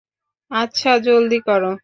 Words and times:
আচ্ছা, 0.51 0.91
জলদি 0.99 1.39
করো। 1.39 1.71